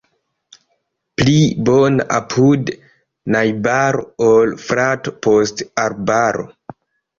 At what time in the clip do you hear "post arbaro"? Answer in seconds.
5.29-6.51